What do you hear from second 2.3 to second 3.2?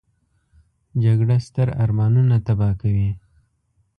تباه کوي